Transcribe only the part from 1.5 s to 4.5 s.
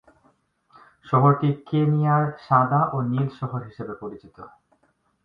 কেনিয়ার সাদা ও নীল শহর হিসেবে পরিচিত।